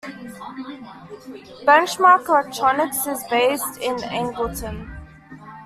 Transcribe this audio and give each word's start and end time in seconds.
Benchmark 1.63 2.27
Electronics 2.27 3.05
is 3.05 3.23
based 3.29 3.77
in 3.83 3.97
Angleton. 3.97 4.89